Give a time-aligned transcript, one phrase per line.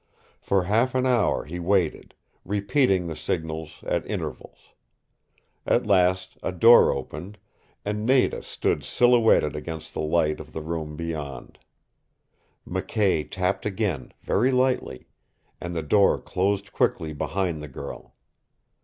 [0.39, 4.73] For half an hour he waited, repeating the signals at intervals.
[5.63, 7.37] At last a door opened,
[7.85, 11.59] and Nada stood silhouetted against the light of the room beyond.
[12.67, 15.05] McKay tapped again, very lightly,
[15.61, 18.15] and the door closed quickly behind the girl.